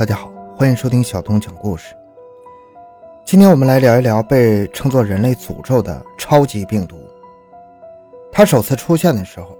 [0.00, 1.94] 大家好，欢迎收听小东讲故事。
[3.22, 6.96] 今天我们来聊一聊被称作人类诅咒的超级病毒。
[8.32, 9.54] 它首次出现的时候，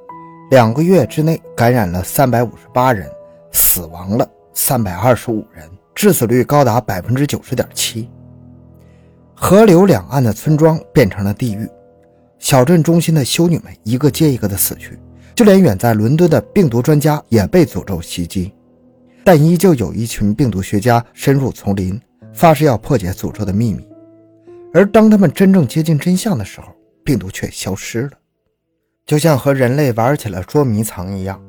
[0.50, 3.06] 两个月之内感染了三百五十八人，
[3.52, 8.08] 死亡了三百二十五人，致死率高达百分之九十点七。
[9.34, 11.68] 河流两岸的村庄变成了地狱，
[12.38, 14.98] 小镇中心的修女们一个接一个的死去，
[15.34, 18.50] 就连远在伦敦的病毒专家也被诅咒袭击。
[19.24, 22.00] 但依旧有一群病毒学家深入丛林，
[22.32, 23.86] 发誓要破解诅咒的秘密。
[24.72, 26.68] 而当他们真正接近真相的时候，
[27.04, 28.10] 病毒却消失了，
[29.04, 31.40] 就像和人类玩起了捉迷藏一样。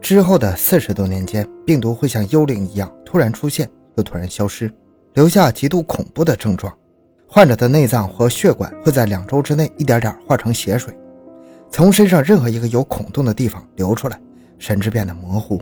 [0.00, 4.70] 之后的四十多年间，病毒会像幽灵一样突然出现，又突然消失，
[5.14, 6.72] 留下极度恐怖的症状。
[7.26, 10.96] 患者的内脏和血管会在两周之内一点点化成血水，
[11.70, 14.18] 从身上任何一个有孔洞的地方流出来，
[14.58, 15.60] 神志变得模糊。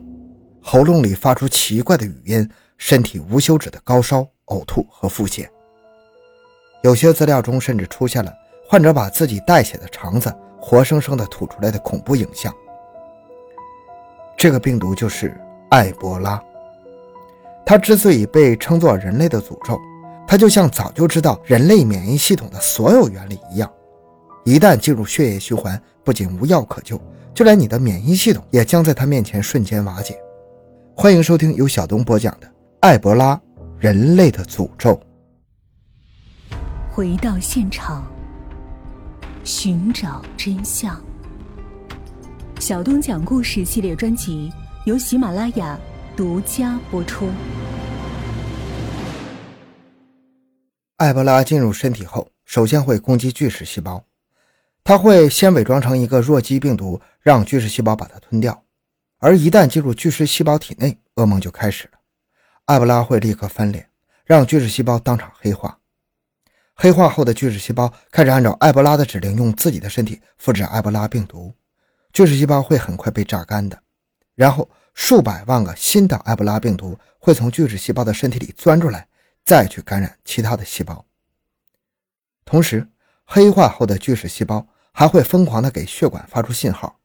[0.68, 5.46] 喉咙里发出奇怪的语音，身体无休止的高烧、呕吐和腹泻。
[6.82, 8.32] 有些资料中甚至出现了
[8.68, 12.52] 患者把自己带血的肠子活生生的吐出来的恐怖影像。
[14.36, 16.42] 这个病毒就是埃博拉。
[17.64, 19.78] 它之所以被称作人类的诅咒，
[20.26, 23.72] 它就像早就知道人类免疫系统的所有原理一样，
[24.44, 27.00] 一旦进入血液循环，不仅无药可救，
[27.32, 30.20] 就连你的免疫系统也将在它面前瞬间瓦解。
[30.98, 32.46] 欢迎收听由小东播讲的
[32.80, 33.38] 《埃博拉：
[33.78, 34.98] 人类的诅咒》。
[36.90, 38.10] 回到现场，
[39.44, 40.98] 寻找真相。
[42.58, 44.50] 小东讲故事系列专辑
[44.86, 45.78] 由喜马拉雅
[46.16, 47.28] 独家播出。
[50.96, 54.02] 埃博拉进入身体后，首先会攻击巨噬细胞，
[54.82, 58.62] 它会先伪装成一个弱鸡病毒，让巨噬细胞把它吞掉。
[59.18, 61.98] 而一旦进入巨噬细胞体内，噩梦就开始了。
[62.66, 63.88] 埃博拉会立刻翻脸，
[64.24, 65.78] 让巨噬细胞当场黑化。
[66.74, 71.54] 黑化后的巨噬细胞开始按照埃博拉的指令，用自己的身体复制埃博拉病毒。
[72.12, 73.78] 巨噬细胞会很快被榨干的，
[74.34, 79.08] 然后数百万个新的埃博拉病毒会从巨噬细胞的身体里钻出来，
[79.44, 81.04] 再去感染其他的细胞。
[82.44, 82.86] 同时，
[83.24, 86.98] 黑化后的巨噬细胞还会疯狂地给血管发出信号。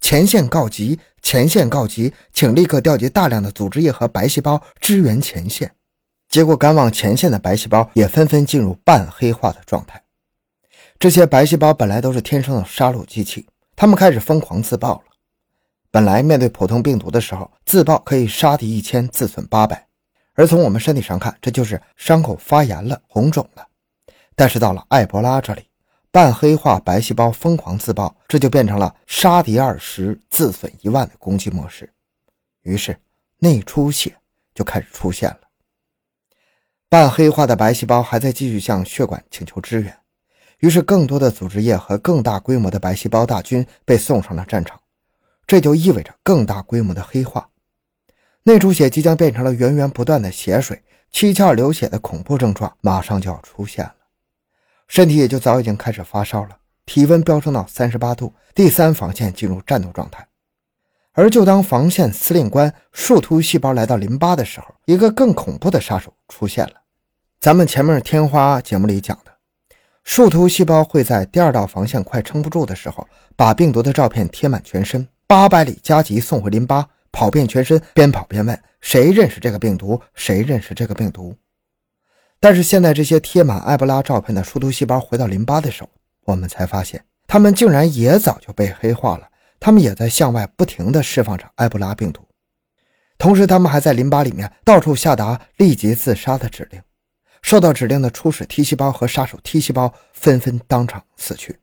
[0.00, 0.98] 前线告急！
[1.22, 2.12] 前线告急！
[2.32, 5.70] 请立刻调集大量的组织液和白细胞支援前线。
[6.28, 10.02] 结果，赶往前线的白细胞也纷纷进入半黑化的状态。
[10.98, 13.46] 这些白细胞本来都是天生的杀戮机器，
[13.76, 15.02] 他们开始疯狂自爆了。
[15.90, 19.86] 本来面对普通病毒的时候，自爆可以杀敌一千，自损八百，
[20.34, 23.66] 而从我们身体上看，这就是伤口发炎了、红肿了。
[24.36, 25.64] 但是到了埃博拉这里，
[26.12, 31.88] 半黑化白细胞疯狂自爆，这就变成了杀敌二十自损一万的攻击模式。
[32.62, 32.98] 于是
[33.38, 34.14] 内出血
[34.52, 35.40] 就开始出现了。
[36.88, 39.96] 半黑化的白细胞还在继续向血管请求支援，
[40.58, 44.80] 于是更多的组织液和更大规模的白细胞大军被送上了战场。
[45.46, 47.48] 这就意味着更大规模的黑化，
[48.42, 50.82] 内出血即将变成了源源不断的血水，
[51.12, 53.94] 七窍流血的恐怖症状马上就要出现了。
[54.90, 56.48] 身体也就早已经开始发烧了，
[56.84, 60.26] 体温飙升到三十八度，第三防线进入战斗状态。
[61.12, 66.72] 而就当防线司令官树突细胞来到淋巴的时候，一个更恐怖的杀手出现了。
[67.38, 69.30] 咱们前面天花节目里讲的，
[70.02, 81.36] 树突细胞会在第二道防线快撑不住的时候，把病毒的照片贴满全身，八百里加急送回淋巴，跑遍全身，边跑边问谁认识这个病毒，谁认识这个病毒。
[82.40, 85.90] 但是现在这些贴满埃博拉照片的树突细胞回到淋巴的时候，
[86.24, 89.28] 我们才发现，它们竟然也早就被黑化了。
[89.60, 92.26] 它们也在向外不停地释放着埃博拉病毒，
[93.18, 96.80] 同时它们还在淋巴里面到处下达立即自杀的指令。
[97.42, 101.58] 受到指令的初始 T 细胞和杀手 T 细胞纷纷当场死去。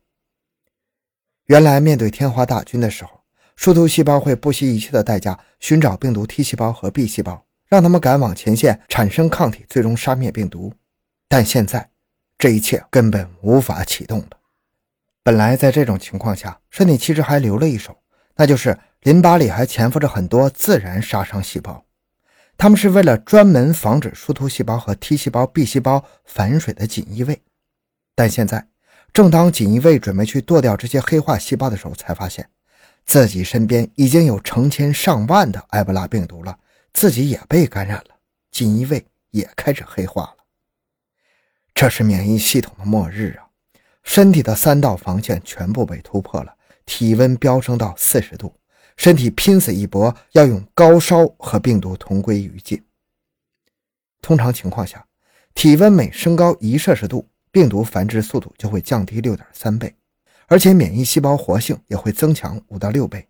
[1.47, 3.21] 原来面对天花大军的时候，
[3.55, 7.46] 树突细胞会不惜一切的代价寻找病毒 T 细胞和 B 细胞。
[7.67, 10.73] 让他们赶往前线产生抗体，最终杀灭病毒。
[11.27, 11.89] 但现在，
[12.37, 14.29] 这一切根本无法启动了。
[15.23, 17.97] 本来在这种情况下，身体其实还留了一手，
[18.35, 21.83] 那就是淋巴里还潜伏着很多自然杀伤细胞，
[22.57, 27.41] 他们是为了专门防止树突细胞和 T 细胞、B 细胞反水的锦衣卫。
[28.15, 28.65] 但现在，
[29.11, 32.49] 正当锦衣卫准备去剁掉这些黑化细胞的时候，才发现
[33.05, 36.57] 自己身边已经有成千上万的埃博拉病毒了。
[36.93, 38.17] 自己也被感染了，
[38.51, 40.37] 锦衣卫也开始黑化了。
[41.73, 43.47] 这是免疫系统的末日啊！
[44.03, 46.55] 身体的三道防线全部被突破了，
[46.85, 48.57] 体温飙升到四十度，
[48.95, 52.83] 身体拼死一搏，要用高烧和病毒同归于尽。
[54.21, 55.05] 通常情况下，
[55.53, 59.93] 体温每升高一摄氏度，病毒繁殖速度就会降低六点三倍，
[60.47, 63.27] 而且免疫细胞活性也会增强五到六倍。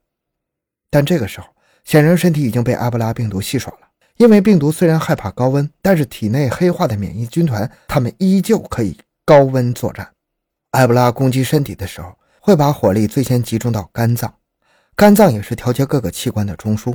[0.90, 1.48] 但这个时候，
[1.88, 3.88] 显然身体已经被埃博拉病毒戏耍了，
[4.18, 10.12] 因为病毒虽然害怕高温，但是体内黑化的免疫军团，他们依旧可以高温作战。
[10.72, 14.36] 埃博拉攻击身体的时候，会把火力最先集中到肝脏，
[14.98, 16.94] 肝脏也是调节各个器官的中枢。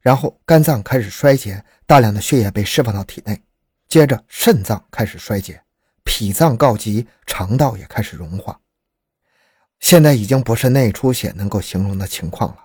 [0.00, 3.38] 然后肝脏开始衰竭，大量的血液被释放到体内，
[3.86, 5.62] 接着肾脏开始衰竭，
[6.04, 8.58] 脾脏告急，肠道也开始融化。
[9.78, 12.56] 现在已经不是内出血能够形容的情况了，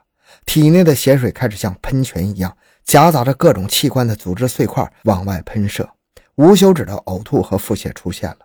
[0.47, 5.87] 体内的血水开始像喷泉一样，夹杂着各种器官的组织碎块往外喷射，
[6.35, 8.37] 无休止的呕吐和腹泻出现了，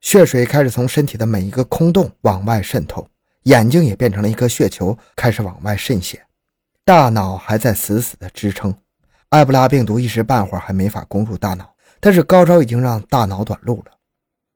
[0.00, 3.06] 血水开始从身体的每一个空洞往外渗透，
[3.42, 6.24] 眼睛也变成了一颗血球，开始往外渗血。
[6.86, 8.74] 大脑还在死死的支撑，
[9.28, 13.92] 埃博拉病毒一时半会儿还没法攻入大脑，但是高招已经让大脑短路了。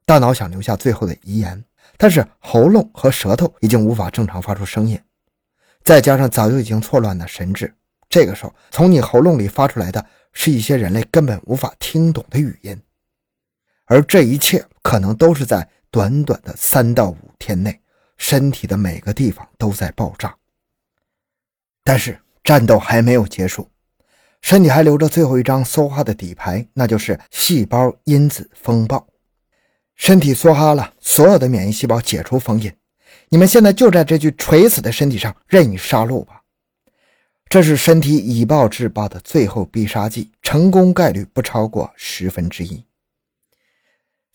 [0.07, 1.63] 大脑想留下最后的遗言，
[1.99, 4.99] 但是喉咙和舌头已经无法正常发出声音，
[5.87, 7.73] 再加上早就已经错乱的神智，
[8.09, 12.77] 这个时候从你喉咙里发出来的是一些人类根本无法听懂的语音，
[13.85, 17.81] 而这一切可能都是在短短的三到五天内，
[18.17, 20.37] 身体的每个地方都在爆炸。
[21.85, 23.71] 但是战斗还没有结束，
[24.43, 29.07] 身体还留着最后一张梭哈的底牌，那就是细胞因子风暴。
[29.95, 32.73] 身体梭哈了，所有的免疫细胞解除封印，
[33.29, 36.43] 你们现在就在这具垂死的身体上任意杀戮吧。
[37.49, 42.85] 这是身体以暴制暴的最后必杀技，成功概率不超过十分之一。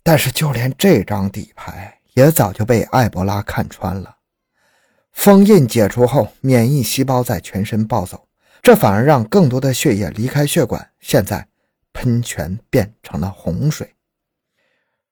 [0.04, 4.18] 但是就连这张底牌也早就被艾博拉看穿了。
[5.12, 8.28] 封印解除后，免疫细胞在全身暴走，
[8.62, 10.90] 这反而让更多的血液离开血管。
[11.02, 11.48] 现在，
[11.92, 13.94] 喷泉变成了洪水，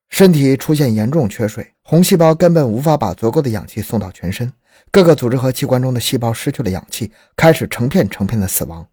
[0.09, 4.51] 身体出现严重缺水，红细胞根本无法把足够的氧气送到全身，
[4.91, 8.87] 各个组织和器官中的细胞失去了氧气，开始成片成片的死亡。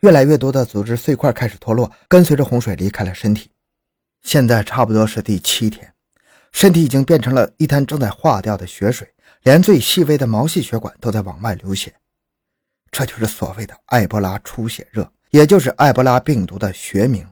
[0.00, 3.50] 越来越多的组织碎块开始脱落，跟随着洪水离开了身体。
[4.22, 5.92] 现在差不多是第七天，
[6.52, 9.08] 身体已经变成了一滩正在化掉的血水。
[9.42, 11.94] 连最细微的毛细血管都在往外流血，
[12.90, 17.26] 这就是所谓的埃博拉出血热，也就是埃博拉病毒的学名。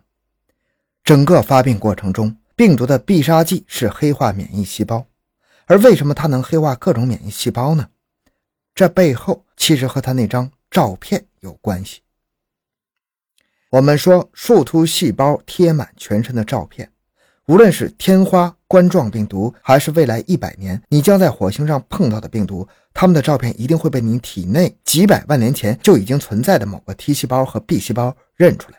[1.04, 5.06] 整个发病过程中，病毒的必杀技是黑化免疫细胞。
[5.66, 7.86] 而为什么它能黑化各种免疫细胞呢？
[8.74, 12.00] 这背后其实和他那张照片有关系。
[13.70, 16.90] 我们说树突细胞贴满全身的照片。
[17.46, 28.77] 无论是天花冠状病毒，还是未来一百年你将在火星上碰到的病毒，它们的照片一定会被你体内几百万年前就已经存在的某个 T 细胞和 B 细胞认出来。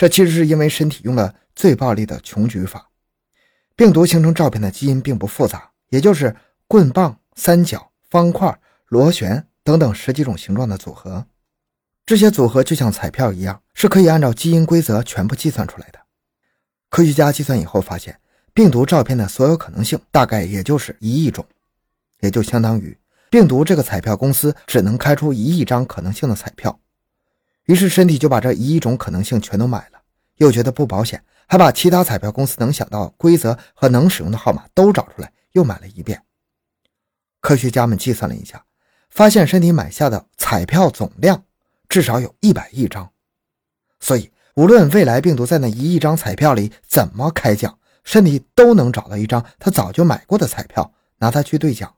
[0.00, 2.88] 这其实是因为身体用了最暴力的穷举法。
[3.76, 6.34] 病毒形成照片的基因并不复杂，也就是
[6.66, 11.26] 棍棒、三角、方块、螺旋等等十几种形状的组合。
[12.06, 15.98] 这些组合就像彩票一样，是可以按照基因规则全部计算出来的。
[16.88, 18.18] 科学家计算以后发现，
[18.54, 21.44] 病毒照片的所有可能性大概也就是一亿种，
[22.20, 22.96] 也就相当于
[23.28, 26.80] 病毒这个彩票公司只能开出一亿张可能性的彩票。
[27.66, 30.00] 于是身体就把这一亿种可能性全都买了，
[30.36, 36.22] 又觉得不保险，还把其他彩票公司能想到规则和能使用的号码都找出来，又买了一遍。
[37.40, 38.64] 科学家们计算了一下，
[39.08, 41.44] 发现身体买下的彩票总量
[41.88, 43.10] 至少有一百亿张，
[44.00, 44.30] 所以。
[44.56, 51.94] 无论未来病毒在那一亿张彩票里怎么开奖，身体都能找到一张他早就买过的彩票，拿它去兑奖。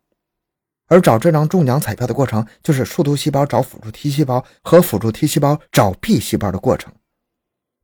[0.92, 6.92] 而找这张中奖彩票的过程，就是树突细胞找辅助 T 细胞和辅助 T 细胞找 B 细胞的过程。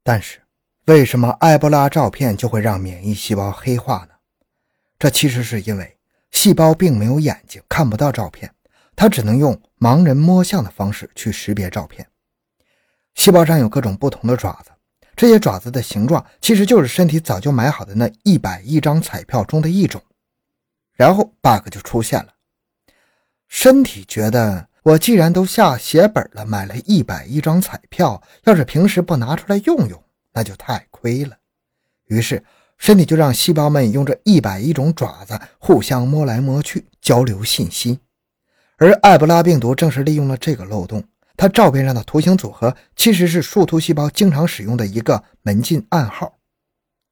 [0.03, 0.41] 但是，
[0.85, 4.15] 为什么埃博拉照片就会让免疫细胞黑化呢？
[4.99, 5.97] 这其实是因为
[6.33, 8.53] 细胞并没有眼睛，看不到照片，
[8.95, 12.07] 它只能用盲人摸象的方式去识别照片。
[13.15, 14.71] 细胞上有各种不同的爪子，
[15.17, 20.03] 这些爪子的形状其实就是身体早就买好的那一百亿张彩票中的一种。
[20.93, 22.35] 然后 bug 就出现了，
[23.49, 30.03] 身体觉得我既然都下血本了，买了一百亿张彩票，要是平时不拿出来用用，
[30.33, 31.37] 那就太亏了。
[32.07, 32.43] 于是
[32.77, 37.99] 身体就让细胞们用这一百亿种爪子互相摸来摸去，交流信息。
[38.77, 41.03] 而埃博拉病毒正是利用了这个漏洞。
[41.37, 46.37] 它照片上的图形组合其实是树突细胞经常使用的一个门禁暗号，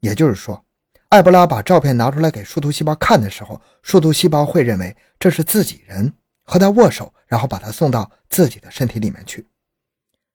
[0.00, 0.64] 也就是说，
[1.10, 6.12] 埃博拉把照片拿出来给树突细胞看的时候，树突细胞会认为这是自己人，
[6.46, 9.46] 和他握手，然后把他送到自己的身体里面去。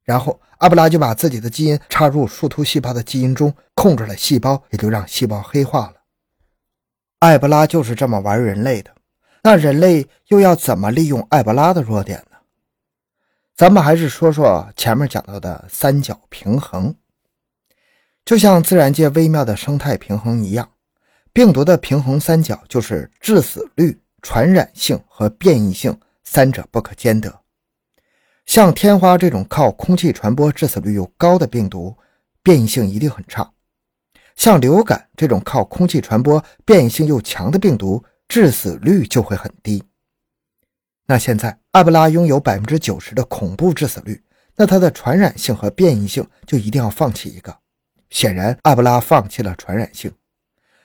[0.04, 5.94] 然后阿布拉就把自己的基因插入树突细胞的基因中，控制了细胞，也就让细胞黑化了。
[7.20, 8.92] 艾博拉就是这么玩人类的。
[9.44, 12.38] 那人类又要怎么利用艾博拉的弱点呢？
[13.56, 16.96] 咱们还是说说前面讲到的三角平衡。
[18.26, 20.72] 就像自然界微妙的生态平衡一样，
[21.32, 27.42] 病毒的平衡三角就是致死率、传染性和变异性三者不可兼得。
[28.46, 31.96] 像天花这种靠空气传播、致死率又高的病毒，
[32.44, 33.54] 变异性一定很差；
[34.36, 39.84] 像流感这种靠空气传播、变异性又强的病毒，致死率就会很低。
[41.06, 44.24] 那现在阿布拉拥有百分之九十的恐怖致死率，
[44.56, 47.58] 那它的传染性和变异性就一定要放弃一个。
[48.10, 50.12] 显然，阿布拉放弃了传染性，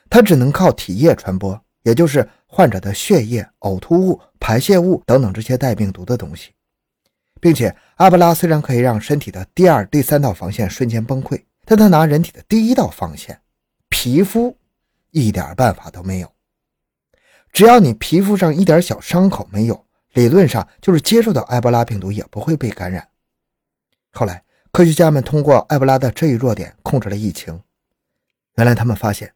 [0.09, 6.51] 它只能靠体液传播，也就是患者的血液、呕吐物、排泄物等等这些带病毒的东西。
[7.39, 13.39] 并且，阿布拉虽然可以让身体的第二、第三道防线瞬间崩溃，但它拿人体的第一道防线——
[13.87, 14.57] 皮肤，
[15.11, 16.29] 一点办法都没有。
[17.53, 23.07] 只要你皮肤上一点小伤口没有，理论上就是接触到埃博拉病毒也不会被感染。
[24.11, 27.57] 后来，科学家们通过埃博拉的这一弱点控制了疫情。
[28.55, 29.31] 原来，他们发现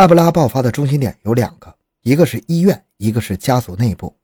[0.00, 4.16] 埃博拉爆发的中心点有两个，一个是医院，一个是家族内部。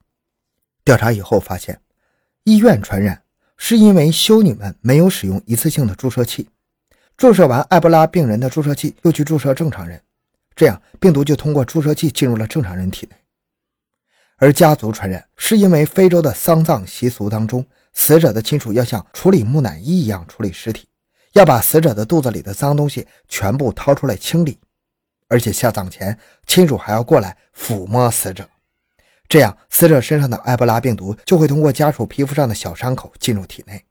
[0.83, 1.79] 调查以后发现，
[2.45, 3.23] 医院传染
[3.59, 6.49] 是因为修女们没有使用一次性的注射器，
[7.19, 10.01] 注射完埃博拉病人的注射器又去注射正常人。
[10.55, 13.17] 这样，病毒就通过注射器进入了正常人体内。
[14.39, 20.89] 而家族传染是因为非洲的丧葬习俗当中，死者的亲属要像处理木乃伊一样处理尸体，
[21.35, 24.59] 要把死者的肚子里的脏东西全部掏出来清理，
[25.29, 28.49] 而且下葬前亲属还要过来抚摸死者，
[29.29, 33.85] 这样死者身上的埃博拉病毒就会通过家属皮肤上的小伤口进入体内。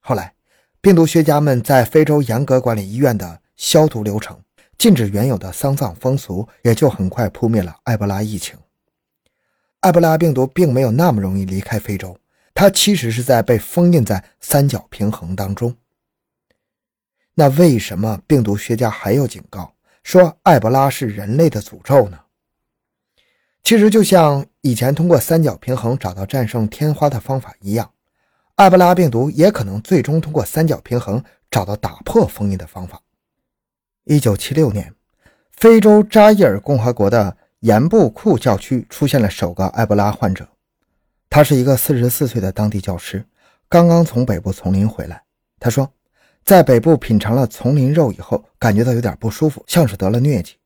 [0.00, 0.34] 后来，
[0.80, 4.38] 病毒学家们在非洲严格管理医院的消毒流程。
[4.78, 8.58] 禁止原有的丧葬风俗，也就很快扑灭了埃博拉疫情。
[9.80, 12.18] 埃博拉病毒并没有那么容易离开非洲，
[12.52, 15.76] 它其实是在被封印在三角平衡当中。
[17.34, 22.18] 那为什么病毒学家还要警告说埃博拉是人类的诅咒呢？
[23.62, 27.92] 其实就像以前通过三角平衡找到战胜天花的方法一样，
[28.56, 33.00] 埃博拉病毒也可能最终通过三角平衡找到打破封印的方法。
[34.04, 34.92] 一九七六年，
[35.52, 40.48] 非洲扎伊尔共和国的盐布库教区出现了首个埃博拉患者。
[41.30, 43.24] 他是一个四十四岁的当地教师，
[43.68, 45.22] 刚刚从北部丛林回来。
[45.60, 45.88] 他说，
[46.44, 50.56] 在北部品尝了丛林肉以后，感觉到有点不舒服，像是得了疟疾。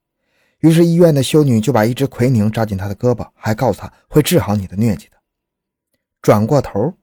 [0.61, 5.17] 于是医院的修女就把一只奎宁扎进他的胳膊，还告诉他会治好你的疟疾的。
[6.23, 6.95] 转过头，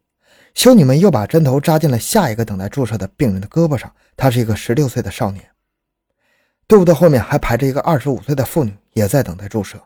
[0.56, 3.94] 修女们又把针头扎进了下一个等待注射的病人的胳膊上。
[4.18, 5.44] 他是一个十六岁的少年。
[6.68, 9.80] 队伍的后面还排着一个二十五岁的妇女，也在等待注射。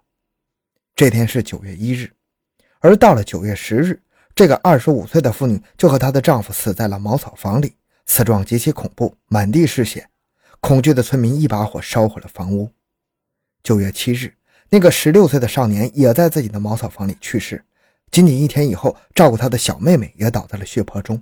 [0.96, 2.12] 这天是九月一日，
[2.80, 4.02] 而到了九月十日，
[4.34, 7.76] 这个二十五岁的妇女就和她的丈夫死在了茅草房里，
[8.08, 10.10] 死状极其恐怖，满地是血。
[10.60, 12.72] 恐惧的村民一把火烧毁了房屋。
[13.62, 14.34] 九月七日，
[14.70, 17.64] 那个十六岁的少年也在自己的茅草房里去世。
[18.10, 21.22] 仅仅一天以后，照顾他的小妹妹也倒在了血泊中。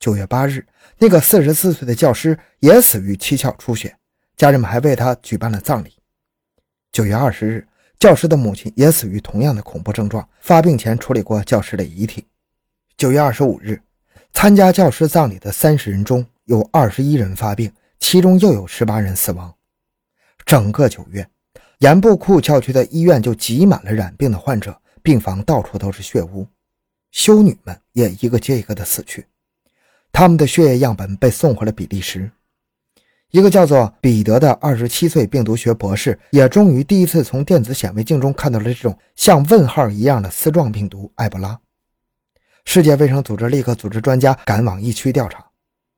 [0.00, 0.66] 九月八日，
[0.98, 3.96] 那个四十四岁的教师也死于七窍出血。
[4.36, 5.94] 家人们还为他举办了葬礼。
[6.90, 7.68] 九月二十日，
[7.98, 10.26] 教师的母亲也死于同样的恐怖症状。
[10.40, 12.26] 发病前处理过教师的遗体。
[12.96, 13.80] 九月二十五日，
[14.32, 19.54] 参加教师葬礼的三十人中有二十一人发病，其中又有十八人死亡。
[20.44, 21.28] 整个九月，
[21.78, 26.48] 盐布库教区的医院就挤满了染病的患者，病房到处都是血污，
[27.12, 29.26] 修女们也一个接一个的死去，
[30.10, 32.28] 他们的血液样本被送回了比利时。
[33.30, 41.58] 一个叫做彼得的二十七岁病毒学博士，也终于第一次从电子显微镜中看到了这种像问号一样的丝状病毒埃博拉。
[42.64, 45.44] 世界卫生组织立刻组织专家赶往疫区调查。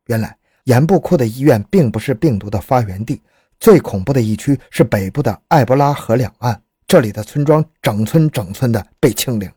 [0.06, 3.22] 原来盐布库的医院并不是病毒的发源地，
[3.60, 9.50] 最恐怖的疫区是北部的埃博拉河两岸，这里的村庄整村整村的被清零，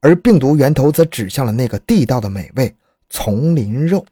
[0.00, 2.74] 而病毒源头则指向了那个地道的美味——
[3.08, 4.04] 丛林肉。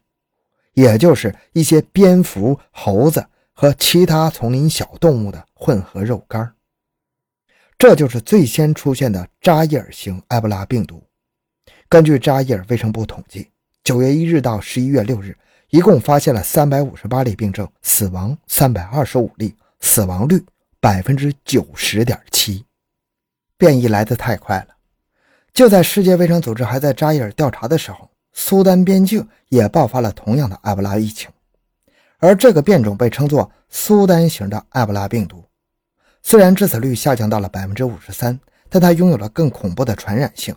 [0.73, 6.51] 也就是一些蝙蝠、猴子和其他丛林小动物的混合肉干
[7.77, 11.03] 这就是最先出现的扎伊尔型埃博拉病毒。
[11.93, 13.47] 根据扎伊尔卫生部统计，
[13.83, 15.37] 九月一日到十一月六日，
[15.69, 20.43] 一共发现了三百五十八例病症，死亡三百二十五例，死亡率
[20.79, 22.65] 百分之九十点七。
[23.59, 24.69] 变异来得太快了，
[25.53, 28.09] 就在世界卫生组织还在扎伊尔调查的时候。
[28.33, 31.29] 苏丹边境也爆发了同样的埃博拉疫情，
[32.17, 35.45] 而这个变种被称作苏丹型的埃博拉病毒。
[36.23, 40.55] 虽然致死率下降到了百分之五十三，但它拥有了更恐怖的传染性。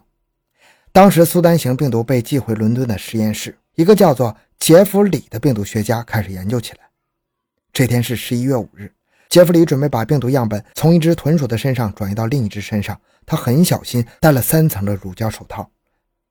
[0.97, 6.79] 当时苏丹型病毒被寄回伦敦的实验室，一个叫做杰弗里的病毒学家开始研究起来。
[7.71, 8.91] 这天是十一月五日，
[9.29, 15.71] 杰弗里准备把病毒样本从一只豚鼠的身上转移到另一只身上，他很小心戴了三层的乳胶手套，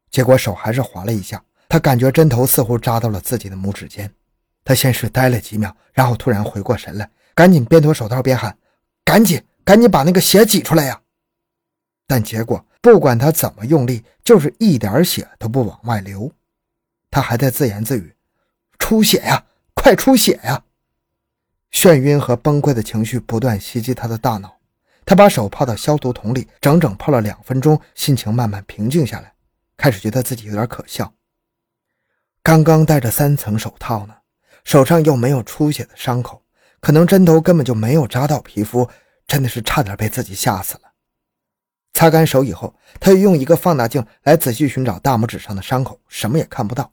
[0.10, 4.12] 结果手还是划了一下，他感觉针头似乎扎到了自己的拇指间。
[4.64, 8.58] 他先是呆了几秒，然后突然回过神来，赶紧边脱手套边喊
[9.06, 11.00] ：“赶紧，赶紧把那个血挤出来呀！”
[12.08, 12.66] 但结果。
[12.82, 16.32] 不管他怎么用力，就是一点血都不往外流。
[17.10, 18.16] 他还在自言自语
[18.78, 19.44] ：“出血呀，
[19.74, 20.64] 快出血呀！”
[21.74, 24.60] 眩晕和崩溃的情绪不断袭击他的大脑。
[25.04, 29.34] 他把手泡到消毒桶里，整整泡了两分钟，心情慢慢平静下来，
[29.76, 31.12] 开始觉得自己有点可笑。
[32.44, 34.16] 刚刚戴着三层手套呢，
[34.64, 36.44] 手上又没有出血的伤口，
[36.80, 38.88] 可能针头根本就没有扎到皮肤，
[39.26, 40.85] 真的是差点被自己吓死了。
[41.96, 46.92] 擦干手以后，他又用一个放大镜来仔细寻找大拇指上的伤口，什么也看不到。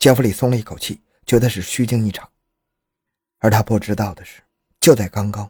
[0.00, 2.28] 杰弗里松了一口气，觉得是虚惊一场。
[3.38, 4.40] 而他不知道的是，
[4.80, 5.48] 就在刚刚，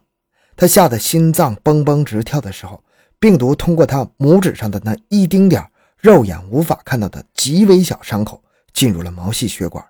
[0.55, 2.83] 他吓得心脏蹦蹦直跳的时候，
[3.17, 9.83] 病毒通过他拇指上的那一丁点肉眼无法看到的极微小伤口，进入了毛细血管，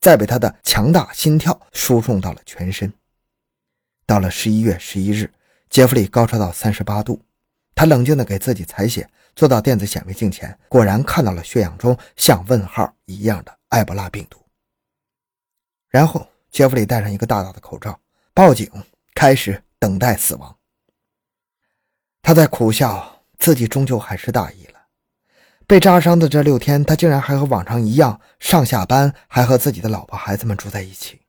[0.00, 2.92] 再被他的强大心跳输送到了全身。
[4.04, 5.32] 到了十一月十一日，
[5.70, 7.22] 杰弗里高烧到三十八度。
[7.78, 14.36] 他冷静地给自己采血，坐到电子显微镜前，果然看到了血样中像问号一样的埃博拉病毒。
[15.88, 17.96] 然后，杰弗里戴上一个大大的口罩，
[18.34, 18.68] 报警，
[19.14, 20.56] 开始等待死亡。
[22.20, 24.80] 他在苦笑，自己终究还是大意了。
[25.64, 31.20] 被扎伤的这六天，他竟然还和往常一样上下班，还和自己的老婆孩子们住在一起。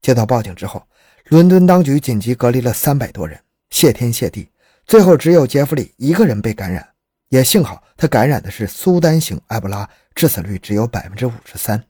[0.00, 0.88] 接到报警之后，
[1.26, 3.38] 伦敦当局紧急隔离了三百多人，
[3.68, 4.48] 谢天谢地。
[4.86, 6.86] 最后只有杰弗里一个人被感染，
[7.28, 11.82] 也幸好他感染的是苏丹型埃博拉，致死率只有百分之五十三。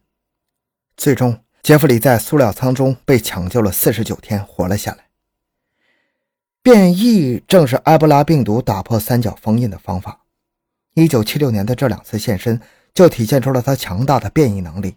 [0.96, 5.06] 最终，杰弗里在塑料舱中被抢救了四十九天，活了下来。
[6.62, 10.20] 变异正是埃博拉病毒打破三角封印的方法。
[10.94, 12.60] 一九七六年的这两次现身，
[12.94, 14.94] 就体现出了它强大的变异能力。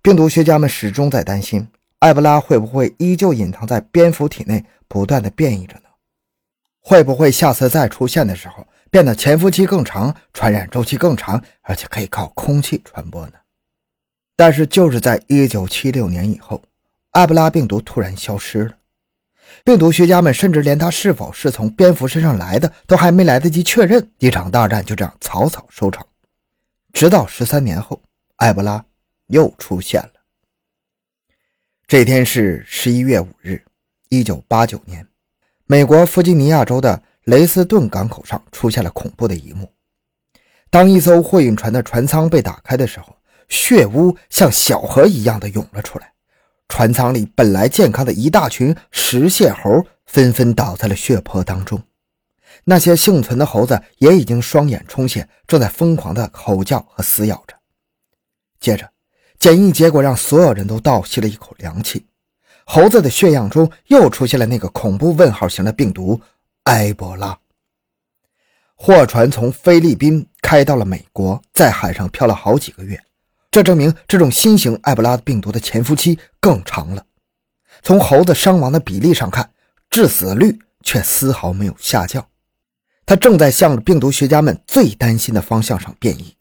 [0.00, 1.68] 病毒学家们始终在担心，
[1.98, 5.89] 埃博拉会不会依旧隐藏在蝙蝠体内，不断的变异着呢？
[6.80, 13.34] 会不会下次再出现的时候变得潜伏期更长、传染周期更长，而且可以靠空气传播呢？
[14.34, 16.62] 但是就是在1976年以后，
[17.10, 18.76] 埃博拉病毒突然消失了。
[19.64, 26.06] 病毒学家们甚至连它是否是从蝙蝠身上来的都还没来得及确认，一场大战就这样草草收场。
[26.92, 28.00] 直到十三年后，
[28.36, 28.84] 埃博拉
[29.26, 30.12] 又出现了。
[31.86, 33.62] 这天是十一月五日，
[34.08, 35.06] 一九八九年。
[35.70, 39.70] 美国弗吉尼亚州的雷斯顿港口上出现了恐怖的一幕。
[40.68, 43.16] 当一艘货运船的船舱被打开的时候，
[43.48, 46.12] 血污像小河一样的涌了出来。
[46.68, 51.80] 船舱里本来健康的一大群食蟹猴纷纷倒在了血泊当中。
[52.64, 57.54] 那些幸存的猴子也已经双眼充血，正在疯狂的吼叫和撕咬着。
[58.58, 58.90] 接着，
[59.38, 62.06] 检疫结果让所有人都倒吸了一口凉气。
[62.72, 66.20] 猴子的血样中又出现了那个恐怖问号型的病毒
[66.66, 67.36] 埃博拉。
[68.76, 73.02] 货船从菲律宾开到了美国，在海上漂了好几个月，
[73.50, 77.04] 这证明这种新型埃博拉病毒的潜伏期更长了。
[77.82, 79.50] 从猴子伤亡的比例上看，
[79.90, 82.24] 致死率却丝毫没有下降，
[83.04, 86.36] 它正在向着病毒学家们最担心的方向上变异。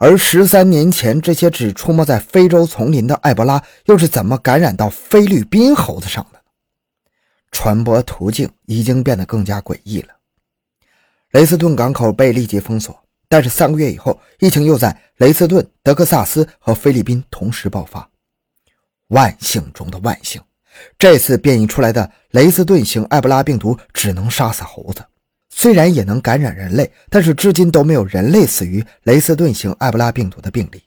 [0.00, 6.40] 而十三年前，这些只出没在非洲丛林的埃博拉又是怎么感染到菲律宾猴子上的？
[7.50, 10.14] 传播途径已经变得更加诡异了。
[11.32, 12.96] 雷斯顿港口被立即封锁，
[13.28, 18.08] 但是三个月以后，疫情又在雷斯顿、德克萨斯和菲律宾同时爆发。
[19.08, 20.40] 万幸中的万幸，
[20.96, 25.04] 这次变异出来的雷斯顿型埃博拉病毒只能杀死猴子。
[25.50, 30.82] 虽然也能感染人类，但是至今都没有人类死于雷斯顿型埃博拉病毒的病例。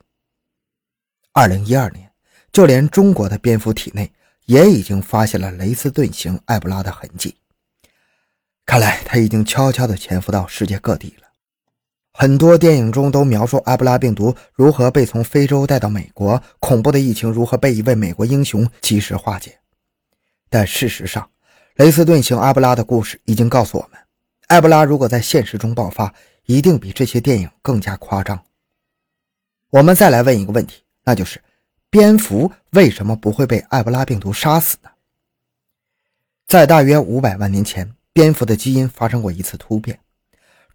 [1.34, 2.10] 二零一二年，
[2.52, 4.12] 就连中国的蝙蝠体内
[4.46, 7.36] 也已经发现了雷斯顿型埃博拉的痕迹。
[8.66, 11.28] 看来他已经悄悄地潜伏到世界各地了。
[12.14, 19.58] 很多电影中都描述埃博拉病毒如何被从非洲带到美国，恐怖的疫情如何被一位美国英雄及时化解。
[20.50, 21.30] 但事实上，
[21.76, 24.01] 雷斯顿型埃博拉的故事已经告诉我们。
[24.52, 26.14] 埃博拉如果在现实中爆发，
[26.46, 28.44] 一定比这些电影更加夸张。
[29.70, 31.42] 我们再来问一个问题，那就是
[31.90, 34.90] 蝙蝠为什么不会被埃博拉病毒杀死呢？
[36.48, 39.98] 在大约五百万年前，蝙蝠的基因发生过一次突变，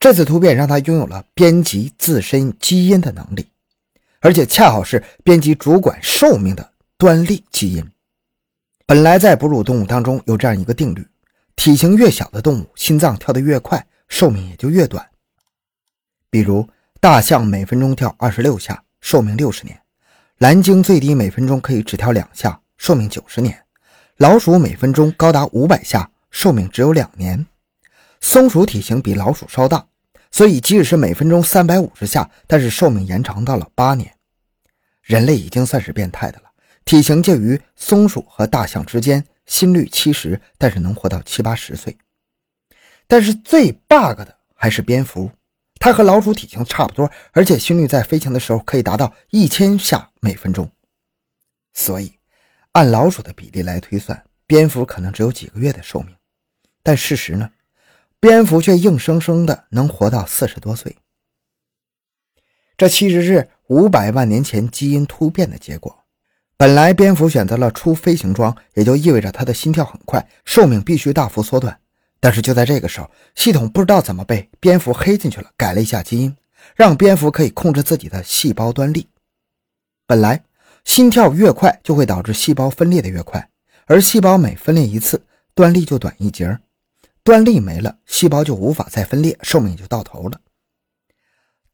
[0.00, 3.46] 这次突变让它拥有了编辑自身基因的能力，
[4.20, 7.86] 而且恰好是编辑主管寿命的端粒基因。
[8.86, 11.06] 本来在哺乳动物当中有这样一个定律：
[11.56, 15.04] 体型越小的动物，心脏跳得越快，寿命也就越短。
[16.30, 16.68] 比如
[17.00, 19.74] 大象每分钟跳二十六下，寿命六十年；
[20.38, 23.64] 蓝鲸最低每分钟可以只跳两下，寿命九十年。
[24.18, 27.46] 老鼠每分钟高达五百下，寿命只有两年。
[28.20, 29.86] 松鼠体型比老鼠稍大，
[30.30, 34.14] 所以即使是每分钟三百五十下，但是寿命延长到了八年。
[35.02, 36.50] 人类已经算是变态的了，
[36.84, 41.96] 体型介于松鼠和大象之间，心率七十，但是能活到七八十岁。
[43.06, 45.30] 但是最 bug 的还是蝙蝠，
[45.80, 50.70] 它和老鼠体型差不多，而且心率在飞行的时候可以达到一千下每分钟，
[51.72, 52.12] 所以。
[52.72, 56.14] 按老鼠的比例来推算，蝙蝠可能只有几个月的寿命，
[56.82, 57.50] 但事实呢？
[58.20, 60.96] 蝙蝠却硬生生的能活到四十多岁。
[62.76, 66.04] 这其实是五百万年前基因突变的结果。
[66.56, 71.78] 本来蝙蝠选择了出飞行装，也就意味着它的心跳很快，寿命必须大幅缩短。
[72.18, 76.36] 但是就在这个时候，系统不知道怎么被蝙蝠黑进去了，改了一下基因，
[76.74, 79.08] 让蝙蝠可以控制自己的细胞端粒。
[80.06, 80.42] 本来。
[80.86, 83.50] 心跳越快，就会导致细胞分裂的越快，
[83.86, 85.20] 而细胞每分裂一次，
[85.52, 86.56] 端粒就短一截
[87.24, 90.40] 端粒没了，细胞就无法再分裂，寿命就到头了。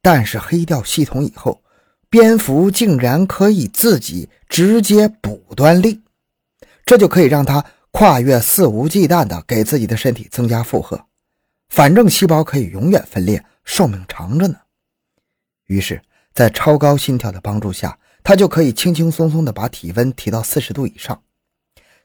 [0.01, 1.63] 但是黑掉系统以后，
[2.13, 6.03] 蝙蝠竟然可以自己直接补端粒，
[6.85, 11.07] 这就可以让它跨越肆无忌惮的给自己的身体增加负荷，
[11.71, 14.55] 反正细胞可以永远分裂，寿命长着呢。
[15.69, 16.03] 于是，
[16.35, 17.99] 在超高心跳的帮助下。
[18.23, 21.23] 它就可以轻轻松松地把体温提到四十度以上，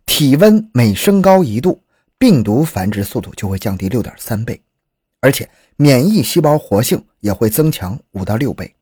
[0.06, 1.84] 体温每升高一度，
[2.18, 4.60] 病毒繁殖速度就会降低六点三倍，
[5.20, 8.74] 而且免疫细胞活性也会增强五到六倍。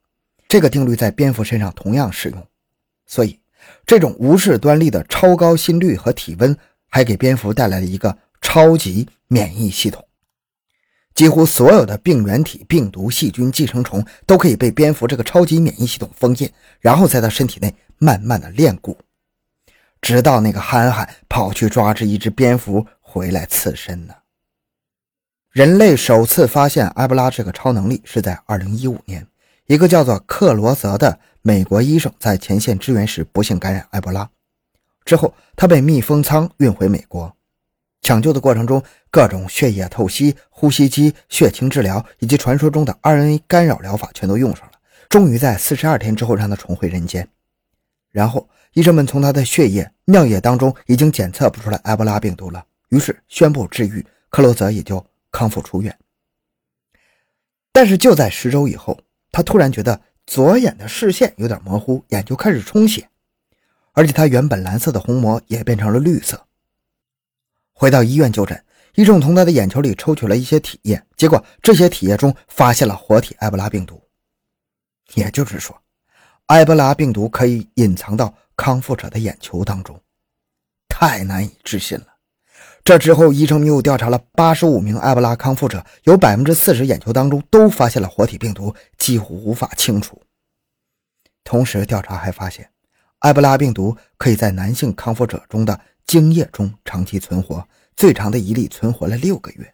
[0.47, 2.47] 这个定律在蝙蝠身上同样适用，
[3.05, 3.39] 所以
[3.85, 6.55] 这种无视端粒的超高心率和体温，
[6.89, 10.05] 还给蝙蝠带来了一个超级免疫系统。
[11.13, 18.95] 几乎所有的病原体、病毒、细菌、寄生虫都可以被蝙蝠这个超级免疫系统封印，然后在它身体内慢慢的炼蛊，
[20.01, 24.13] 直到那个憨憨跑去抓着一只蝙蝠回来刺身呢。
[25.51, 29.25] 人类首次发现埃博拉这个超能力是在2015年，
[29.67, 34.29] 一个叫做克罗泽的美国医生在前线支援时不幸感染埃博拉，
[35.03, 37.35] 之后他被密封舱运回美国。
[38.01, 44.73] 抢救的过程中，各种血液透析、呼吸机、血清治疗以及传说中的 RNA 干扰疗法全都用上了。
[45.09, 47.27] 终于在四十二天之后让他重回人间。
[48.11, 55.97] 然后医生们从他的血液、尿液当中已经检测不出来埃博拉病毒了，于是宣布治愈，克罗泽也就康复出院。
[57.71, 58.97] 但是就在十周以后，
[59.35, 63.09] 他突然觉得左眼的视线有点模糊，眼就开始充血，
[63.91, 66.47] 而且他原本蓝色的虹膜也变成了绿色。
[67.73, 74.01] 回到医院就诊，医生从他的眼球里抽取了一些体液，结果这些体液中发现了活体埃博拉病毒。
[75.15, 75.77] 也就是说，
[76.45, 80.01] 埃博拉病毒可以隐藏到康复者的眼球当中，
[80.87, 82.14] 太难以置信了。
[82.85, 90.21] 这之后，医生又调查了八十五名埃博拉康复者，有百分之四十眼球当中都发现了活体病毒，几乎无法清除。
[91.43, 92.69] 同时，调查还发现，
[93.19, 95.77] 埃博拉病毒可以在男性康复者中的。
[96.05, 97.67] 精液中长期存活，
[97.97, 99.73] 最长的一例存活了六个月。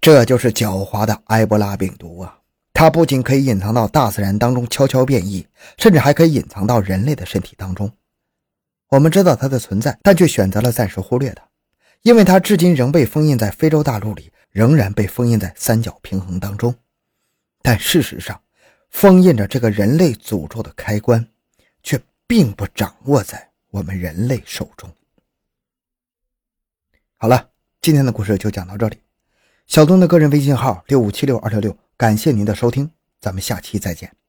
[0.00, 2.38] 这就是狡猾的埃博拉病毒啊！
[2.72, 7.92] 它不仅可以隐藏到大自然当中悄悄变异，甚至还可以隐藏到人类的身体当中。
[8.92, 11.42] 我们知道它的存在，但却选择了暂时忽略它，
[12.02, 16.74] 因为它至今仍被封印在非洲大陆里，仍然被封印在三角平衡当中。
[17.62, 18.38] 但事实上，
[18.90, 21.26] 封印着这个人类诅咒的开关，
[21.82, 23.48] 却并不掌握在。
[23.70, 24.90] 我们人类手中。
[27.16, 27.48] 好了，
[27.80, 28.98] 今天的故事就讲到这里。
[29.66, 32.90] 小东的个人微信号六五七六二六六，感谢您的收听，
[33.22, 34.21] 咱们下期再见。